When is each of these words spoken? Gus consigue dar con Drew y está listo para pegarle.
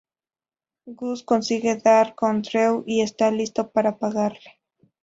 Gus 0.93 1.21
consigue 1.21 1.75
dar 1.75 2.15
con 2.15 2.41
Drew 2.41 2.83
y 2.87 3.01
está 3.01 3.29
listo 3.29 3.69
para 3.69 3.99
pegarle. 3.99 4.59